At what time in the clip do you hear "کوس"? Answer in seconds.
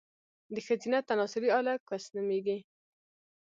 1.87-2.05